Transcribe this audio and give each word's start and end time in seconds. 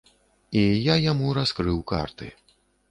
І 0.61 0.63
я 0.87 0.95
яму 1.11 1.37
раскрыў 1.41 1.77
карты. 1.95 2.27